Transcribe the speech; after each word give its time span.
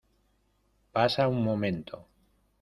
pasa 0.93 1.27
un 1.27 1.39
momento. 1.43 1.97